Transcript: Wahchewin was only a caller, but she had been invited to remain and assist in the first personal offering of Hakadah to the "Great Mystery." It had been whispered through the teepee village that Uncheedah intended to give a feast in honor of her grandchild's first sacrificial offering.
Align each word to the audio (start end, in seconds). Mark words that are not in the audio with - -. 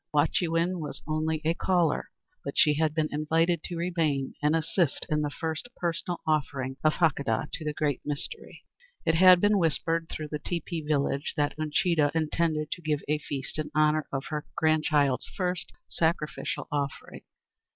Wahchewin 0.15 0.79
was 0.79 1.03
only 1.05 1.41
a 1.45 1.53
caller, 1.53 2.09
but 2.43 2.57
she 2.57 2.73
had 2.73 2.95
been 2.95 3.07
invited 3.11 3.61
to 3.61 3.75
remain 3.77 4.33
and 4.41 4.55
assist 4.55 5.05
in 5.09 5.21
the 5.21 5.29
first 5.29 5.69
personal 5.75 6.19
offering 6.25 6.77
of 6.83 6.93
Hakadah 6.93 7.51
to 7.53 7.63
the 7.63 7.71
"Great 7.71 8.01
Mystery." 8.03 8.65
It 9.05 9.13
had 9.13 9.39
been 9.39 9.59
whispered 9.59 10.07
through 10.09 10.29
the 10.29 10.39
teepee 10.39 10.81
village 10.81 11.35
that 11.37 11.53
Uncheedah 11.55 12.09
intended 12.15 12.71
to 12.71 12.81
give 12.81 13.01
a 13.07 13.19
feast 13.19 13.59
in 13.59 13.69
honor 13.75 14.07
of 14.11 14.23
her 14.29 14.43
grandchild's 14.55 15.27
first 15.27 15.71
sacrificial 15.87 16.67
offering. 16.71 17.21